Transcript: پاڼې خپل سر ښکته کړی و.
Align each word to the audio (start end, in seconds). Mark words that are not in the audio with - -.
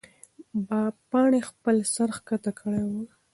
پاڼې 1.09 1.39
خپل 1.49 1.77
سر 1.93 2.09
ښکته 2.17 2.51
کړی 2.59 2.83
و. 2.89 2.91